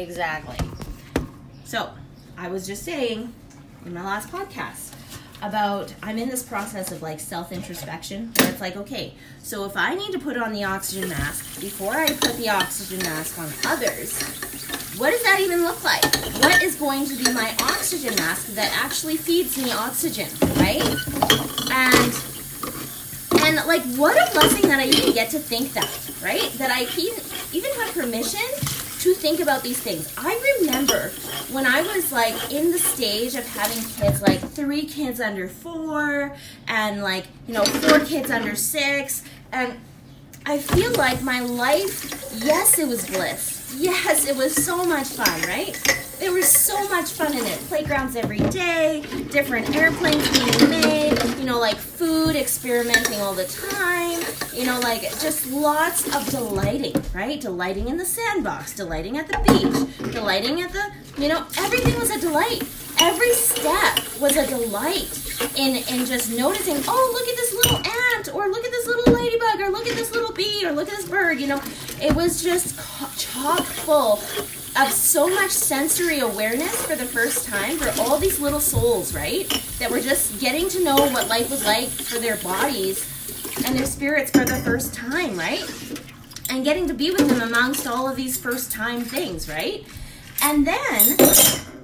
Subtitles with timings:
[0.00, 0.56] exactly.
[1.64, 1.90] So,
[2.36, 3.32] I was just saying
[3.84, 4.94] in my last podcast
[5.42, 9.76] about I'm in this process of like self introspection where it's like, okay, so if
[9.76, 13.48] I need to put on the oxygen mask before I put the oxygen mask on
[13.66, 14.22] others,
[14.98, 16.04] what does that even look like?
[16.42, 20.82] What is going to be my oxygen mask that actually feeds me oxygen, right?
[21.70, 22.14] And
[23.44, 25.90] and like what a blessing that I even get to think that,
[26.22, 26.50] right?
[26.52, 26.82] That I
[27.52, 28.40] even have permission
[29.02, 30.14] to think about these things.
[30.16, 31.10] I remember
[31.50, 36.36] when I was like in the stage of having kids, like three kids under four,
[36.68, 39.80] and like, you know, four kids under six, and
[40.46, 43.74] I feel like my life, yes, it was bliss.
[43.76, 45.76] Yes, it was so much fun, right?
[46.22, 47.58] There was so much fun in it.
[47.66, 54.20] Playgrounds every day, different airplanes being made, you know, like food, experimenting all the time,
[54.54, 57.40] you know, like just lots of delighting, right?
[57.40, 62.10] Delighting in the sandbox, delighting at the beach, delighting at the, you know, everything was
[62.10, 62.62] a delight.
[63.00, 65.18] Every step was a delight
[65.56, 69.12] in in just noticing, oh, look at this little ant, or look at this little
[69.12, 71.60] ladybug, or look at this little bee, or look at this bird, you know.
[72.00, 72.78] It was just
[73.18, 74.20] chock full
[74.80, 79.48] of so much sensory awareness for the first time for all these little souls, right?
[79.78, 83.06] That were just getting to know what life was like for their bodies
[83.66, 85.62] and their spirits for the first time, right?
[86.48, 89.86] And getting to be with them amongst all of these first time things, right?
[90.42, 91.16] And then,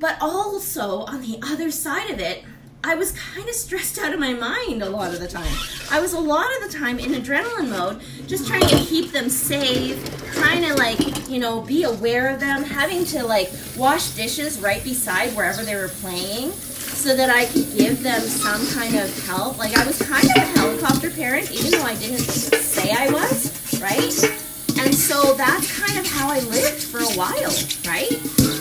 [0.00, 2.44] but also on the other side of it,
[2.84, 5.52] I was kind of stressed out of my mind a lot of the time.
[5.90, 9.28] I was a lot of the time in adrenaline mode, just trying to keep them
[9.28, 14.58] safe, trying to like, you know, be aware of them, having to like wash dishes
[14.60, 19.26] right beside wherever they were playing so that I could give them some kind of
[19.26, 19.58] help.
[19.58, 23.80] Like I was kind of a helicopter parent, even though I didn't say I was,
[23.80, 24.40] right?
[24.80, 27.54] And so that's kind of how I lived for a while,
[27.86, 28.12] right?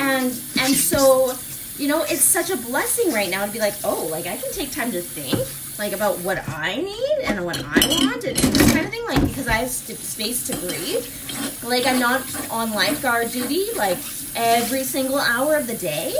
[0.00, 1.38] And and so
[1.78, 4.52] you know, it's such a blessing right now to be like, oh, like I can
[4.52, 5.38] take time to think,
[5.78, 9.20] like about what I need and what I want and, this kind of thing, like
[9.20, 11.06] because I have st- space to breathe.
[11.62, 13.98] Like I'm not on lifeguard duty, like
[14.34, 16.14] every single hour of the day.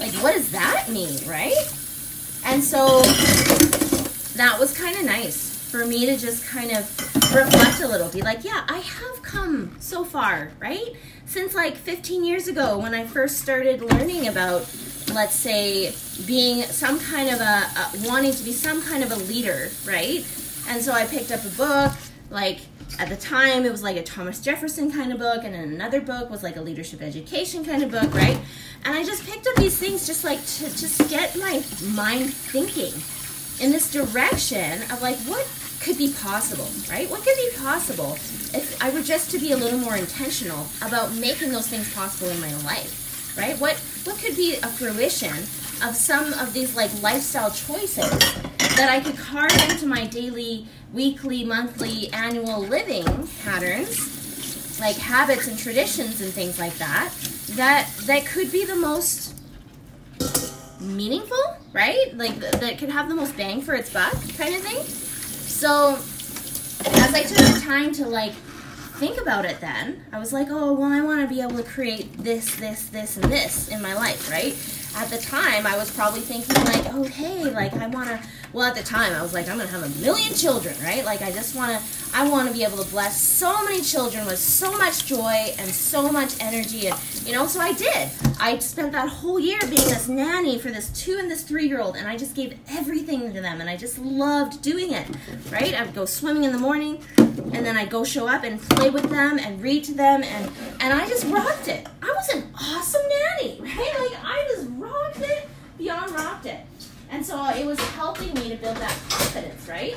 [0.00, 1.56] Like, what does that mean, right?
[2.44, 3.02] And so
[4.34, 5.45] that was kind of nice
[5.76, 9.76] for me to just kind of reflect a little, be like, yeah, I have come
[9.78, 10.96] so far, right?
[11.26, 14.66] Since like 15 years ago when I first started learning about
[15.12, 15.94] let's say,
[16.26, 20.26] being some kind of a, a, wanting to be some kind of a leader, right?
[20.68, 21.92] And so I picked up a book,
[22.30, 22.60] like
[22.98, 26.00] at the time it was like a Thomas Jefferson kind of book, and then another
[26.00, 28.38] book was like a leadership education kind of book, right?
[28.84, 31.62] And I just picked up these things just like to just get my
[31.94, 32.92] mind thinking
[33.64, 35.46] in this direction of like what
[35.80, 37.08] could be possible, right?
[37.10, 38.14] What could be possible
[38.54, 42.30] if I were just to be a little more intentional about making those things possible
[42.30, 43.04] in my life?
[43.36, 43.58] right?
[43.60, 45.36] What what could be a fruition
[45.86, 48.10] of some of these like lifestyle choices
[48.76, 55.58] that I could carve into my daily, weekly, monthly, annual living patterns, like habits and
[55.58, 57.12] traditions and things like that,
[57.50, 59.34] that that could be the most
[60.80, 62.16] meaningful, right?
[62.16, 65.05] Like that could have the most bang for its buck kind of thing.
[65.56, 65.94] So
[66.84, 68.34] as I took the time to like
[68.96, 71.62] think about it then, I was like, oh, well, I want to be able to
[71.62, 74.56] create this, this, this, and this in my life, right?
[74.96, 78.18] At the time, I was probably thinking, like, oh, hey, like, I want to,
[78.54, 81.04] well, at the time, I was like, I'm going to have a million children, right?
[81.04, 84.24] Like, I just want to, I want to be able to bless so many children
[84.24, 86.86] with so much joy and so much energy.
[86.86, 88.08] And, you know, so I did.
[88.40, 91.82] I spent that whole year being this nanny for this two and this three year
[91.82, 95.06] old, and I just gave everything to them, and I just loved doing it,
[95.52, 95.74] right?
[95.74, 97.04] I would go swimming in the morning,
[97.52, 100.50] and then I'd go show up and play with them and read to them, and,
[100.80, 101.86] and I just rocked it.
[102.02, 103.94] I was an awesome nanny, right?
[103.98, 105.48] Like, I just rocked it
[105.78, 106.60] beyond rocked it.
[107.08, 109.96] And so it was helping me to build that confidence, right?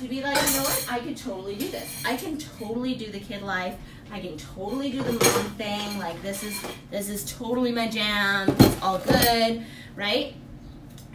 [0.00, 0.86] To be like, you know what?
[0.90, 2.02] I could totally do this.
[2.04, 3.76] I can totally do the kid life.
[4.12, 5.98] I can totally do the mom thing.
[5.98, 8.54] Like this is this is totally my jam.
[8.60, 9.66] It's all good,
[9.96, 10.34] right?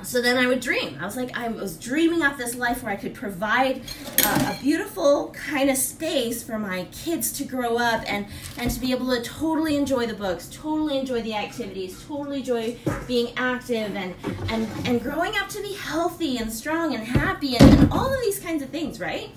[0.04, 0.98] So then I would dream.
[1.00, 3.82] I was like, I was dreaming of this life where I could provide
[4.24, 8.26] uh, a beautiful kind of space for my kids to grow up and,
[8.58, 12.78] and to be able to totally enjoy the books, totally enjoy the activities, totally enjoy
[13.08, 14.16] being active and,
[14.50, 18.22] and, and growing up to be healthy and strong and happy and, and all of
[18.22, 19.30] these kinds of things, right?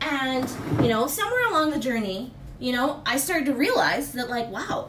[0.00, 0.48] And,
[0.82, 4.88] you know, somewhere along the journey, you know, I started to realize that, like, wow,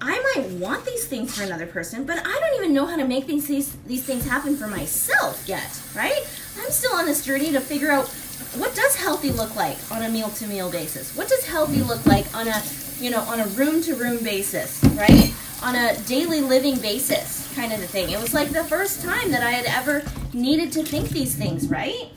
[0.00, 3.06] I might want these things for another person, but I don't even know how to
[3.06, 6.28] make these, these, these things happen for myself yet, right?
[6.58, 8.08] I'm still on this journey to figure out
[8.56, 11.16] what does healthy look like on a meal to meal basis?
[11.16, 12.62] What does healthy look like on a,
[13.00, 15.32] you know, on a room to room basis, right?
[15.62, 18.10] on a daily living basis kind of a thing.
[18.10, 20.02] It was like the first time that I had ever
[20.32, 22.10] needed to think these things, right?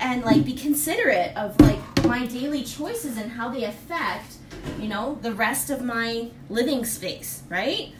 [0.00, 4.37] And like be considerate of like my daily choices and how they affect,
[4.78, 7.92] you know, the rest of my living space, right?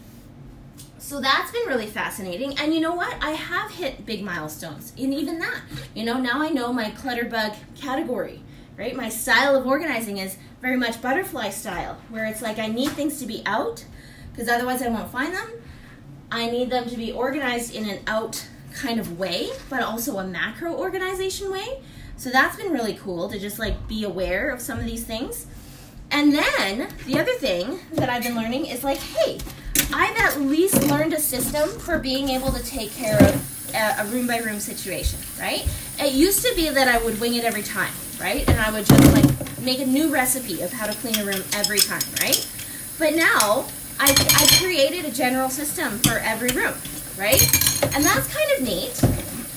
[0.98, 2.58] So that's been really fascinating.
[2.58, 3.16] And you know what?
[3.22, 5.62] I have hit big milestones in even that.
[5.94, 8.42] You know, now I know my clutterbug category,
[8.76, 8.94] right?
[8.94, 13.18] My style of organizing is very much butterfly style, where it's like I need things
[13.20, 13.84] to be out
[14.32, 15.50] because otherwise I won't find them.
[16.30, 20.26] I need them to be organized in an out kind of way, but also a
[20.26, 21.82] macro organization way.
[22.16, 25.46] So that's been really cool to just like be aware of some of these things.
[26.10, 29.38] And then the other thing that I've been learning is like, hey,
[29.92, 34.26] I've at least learned a system for being able to take care of a, room
[34.26, 35.68] by room situation, right?
[35.98, 38.48] It used to be that I would wing it every time, right?
[38.48, 41.42] And I would just like make a new recipe of how to clean a room
[41.54, 42.46] every time, right?
[42.98, 43.66] But now
[44.00, 46.74] I've, I've created a general system for every room,
[47.18, 47.42] right?
[47.94, 49.00] And that's kind of neat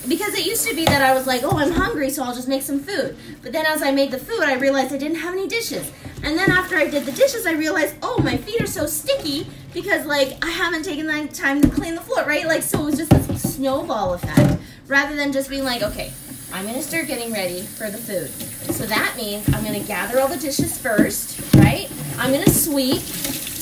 [0.08, 2.48] because it used to be that I was like, oh, I'm hungry, so I'll just
[2.48, 3.16] make some food.
[3.42, 5.92] But then as I made the food, I realized I didn't have any dishes.
[6.24, 9.48] And then after I did the dishes, I realized, oh, my feet are so sticky
[9.74, 12.46] because like I haven't taken the time to clean the floor, right?
[12.46, 16.12] Like so it was just this snowball effect rather than just being like, okay,
[16.54, 18.30] I'm gonna start getting ready for the food.
[18.76, 21.90] So that means I'm gonna gather all the dishes first, right?
[22.18, 23.02] I'm gonna sweep,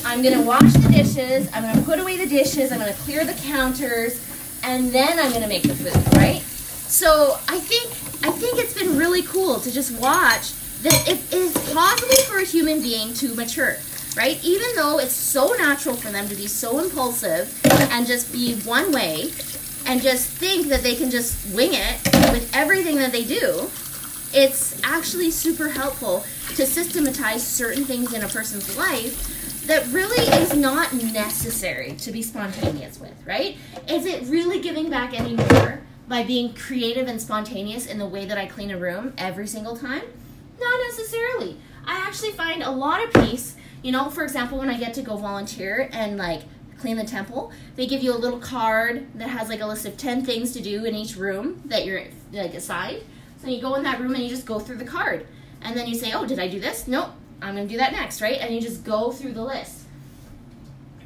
[0.06, 3.34] I'm gonna wash the dishes, I'm gonna put away the dishes, I'm gonna clear the
[3.34, 4.20] counters,
[4.64, 6.42] and then I'm gonna make the food, right?
[6.42, 7.86] So I think
[8.26, 12.46] I think it's been really cool to just watch that it is possible for a
[12.46, 13.78] human being to mature
[14.16, 14.44] right?
[14.44, 17.58] Even though it's so natural for them to be so impulsive
[17.92, 19.32] and just be one way
[19.86, 23.70] and just think that they can just wing it with everything that they do,
[24.34, 26.24] it's actually super helpful
[26.56, 32.22] to systematize certain things in a person's life that really is not necessary to be
[32.22, 33.58] spontaneous with, right?
[33.88, 38.26] Is it really giving back any more by being creative and spontaneous in the way
[38.26, 40.04] that I clean a room every single time?
[40.60, 41.58] Not necessarily.
[41.86, 45.02] I actually find a lot of peace you know, for example, when I get to
[45.02, 46.42] go volunteer and like
[46.80, 49.98] clean the temple, they give you a little card that has like a list of
[49.98, 53.04] 10 things to do in each room that you're like assigned.
[53.42, 55.26] So you go in that room and you just go through the card.
[55.62, 56.88] And then you say, oh, did I do this?
[56.88, 57.10] Nope,
[57.42, 58.40] I'm to do that next, right?
[58.40, 59.86] And you just go through the list.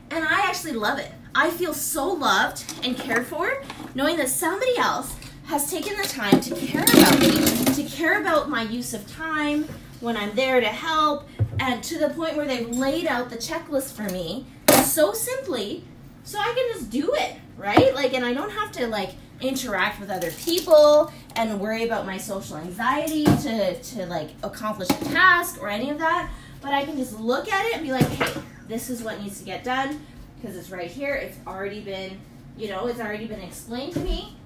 [0.10, 1.12] And I actually love it.
[1.36, 3.64] I feel so loved and cared for
[3.96, 8.50] knowing that somebody else has taken the time to care about me, to care about
[8.50, 9.68] my use of time
[10.00, 11.28] when I'm there to help,
[11.60, 14.46] and to the point where they've laid out the checklist for me
[14.84, 15.84] so simply
[16.24, 17.94] so I can just do it, right?
[17.94, 22.18] Like, and I don't have to like interact with other people and worry about my
[22.18, 26.30] social anxiety to, to like accomplish a task or any of that.
[26.62, 29.40] But I can just look at it and be like, hey, this is what needs
[29.40, 30.06] to get done
[30.40, 31.16] because it's right here.
[31.16, 32.20] It's already been,
[32.58, 34.38] you know, it's already been explained to me.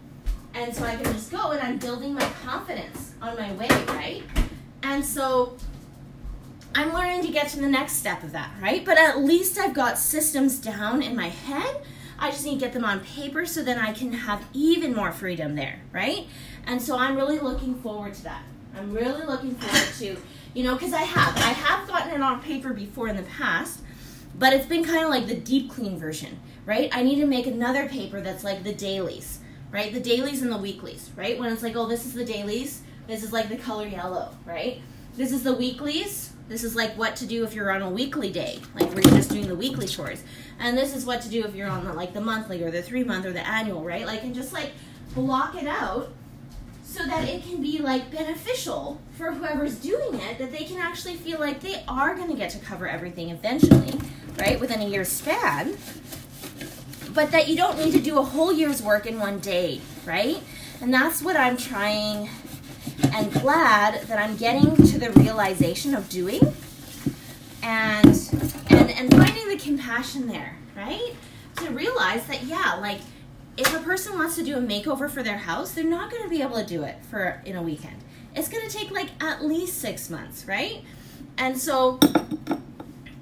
[0.58, 4.24] And so I can just go and I'm building my confidence on my way, right?
[4.82, 5.56] And so
[6.74, 8.84] I'm learning to get to the next step of that, right?
[8.84, 11.84] But at least I've got systems down in my head.
[12.18, 15.12] I just need to get them on paper so then I can have even more
[15.12, 16.26] freedom there, right?
[16.66, 18.42] And so I'm really looking forward to that.
[18.76, 20.18] I'm really looking forward to,
[20.56, 21.38] you know, because I have.
[21.38, 23.82] I have gotten it on paper before in the past,
[24.38, 26.90] but it's been kind of like the deep clean version, right?
[26.92, 29.40] I need to make another paper that's like the dailies,
[29.72, 29.94] right?
[29.94, 31.38] The dailies and the weeklies, right?
[31.38, 34.82] When it's like, oh, this is the dailies, this is like the color yellow, right?
[35.16, 38.32] This is the weeklies, this is like what to do if you're on a weekly
[38.32, 40.24] day, like you're just doing the weekly chores.
[40.60, 42.82] And this is what to do if you're on the, like the monthly or the
[42.82, 44.06] three month or the annual, right?
[44.06, 44.72] Like and just like
[45.14, 46.10] block it out
[46.84, 51.16] so that it can be like beneficial for whoever's doing it that they can actually
[51.16, 54.00] feel like they are going to get to cover everything eventually,
[54.40, 54.58] right?
[54.60, 55.76] Within a year's span.
[57.18, 60.38] But that you don't need to do a whole year's work in one day, right?
[60.82, 62.30] And that's what I'm trying
[63.12, 66.42] and glad that I'm getting to the realization of doing
[67.64, 68.16] and
[68.70, 71.16] and and finding the compassion there, right?
[71.56, 73.00] To realize that yeah, like
[73.58, 76.30] if a person wants to do a makeover for their house, they're not going to
[76.30, 77.98] be able to do it for in a weekend.
[78.36, 80.84] It's going to take like at least 6 months, right?
[81.40, 81.98] And so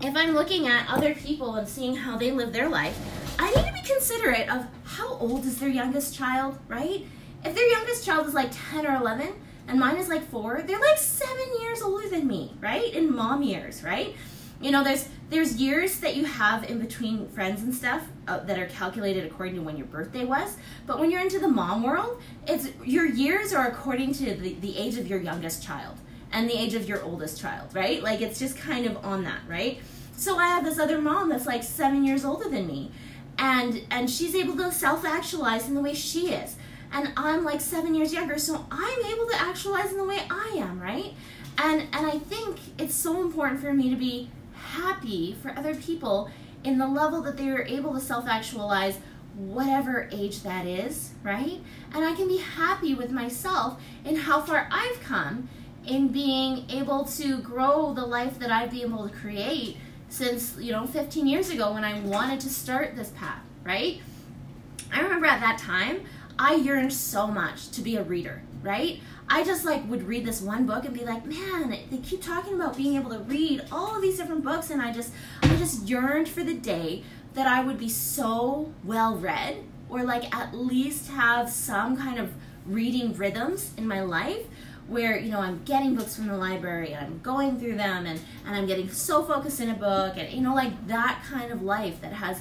[0.01, 2.99] if I'm looking at other people and seeing how they live their life,
[3.39, 7.05] I need to be considerate of how old is their youngest child, right?
[7.43, 9.33] If their youngest child is like 10 or 11,
[9.67, 12.93] and mine is like four, they're like seven years older than me, right?
[12.93, 14.15] In mom years, right?
[14.61, 18.59] You know, there's there's years that you have in between friends and stuff uh, that
[18.59, 20.55] are calculated according to when your birthday was.
[20.85, 24.77] But when you're into the mom world, it's your years are according to the, the
[24.77, 25.97] age of your youngest child
[26.31, 28.01] and the age of your oldest child, right?
[28.03, 29.79] Like it's just kind of on that, right?
[30.17, 32.91] so I have this other mom that's like seven years older than me,
[33.37, 36.55] and and she's able to self-actualize in the way she is,
[36.91, 40.55] and I'm like seven years younger, so I'm able to actualize in the way I
[40.57, 41.13] am, right?
[41.57, 46.29] And and I think it's so important for me to be happy for other people
[46.63, 48.97] in the level that they are able to self-actualize
[49.35, 51.59] whatever age that is, right?
[51.93, 55.49] And I can be happy with myself in how far I've come
[55.85, 59.77] in being able to grow the life that I've been able to create
[60.15, 64.01] since, you know, 15 years ago when I wanted to start this path, right?
[64.93, 66.05] I remember at that time,
[66.39, 69.01] I yearned so much to be a reader, right?
[69.27, 72.53] I just like would read this one book and be like, man, they keep talking
[72.53, 75.89] about being able to read all of these different books and I just I just
[75.89, 77.03] yearned for the day
[77.33, 79.57] that I would be so well read
[79.89, 82.31] or like at least have some kind of
[82.65, 84.45] reading rhythms in my life
[84.87, 88.19] where you know I'm getting books from the library and I'm going through them and
[88.45, 91.63] and I'm getting so focused in a book and you know like that kind of
[91.63, 92.39] life that has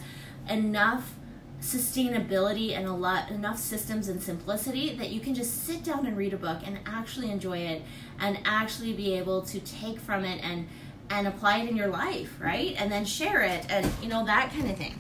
[0.49, 1.15] enough
[1.61, 6.17] sustainability and a lot enough systems and simplicity that you can just sit down and
[6.17, 7.83] read a book and actually enjoy it
[8.21, 10.69] and actually be able to take from it and
[11.09, 12.75] and apply it in your life right?
[12.79, 14.95] And then share it and you know that kind of thing